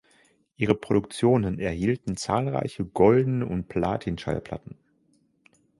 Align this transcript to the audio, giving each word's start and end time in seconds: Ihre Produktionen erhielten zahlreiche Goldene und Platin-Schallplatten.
Ihre 0.57 0.73
Produktionen 0.73 1.59
erhielten 1.59 2.17
zahlreiche 2.17 2.85
Goldene 2.85 3.45
und 3.45 3.67
Platin-Schallplatten. 3.67 4.79